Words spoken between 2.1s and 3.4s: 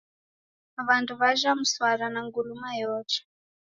na nguluma yeocha.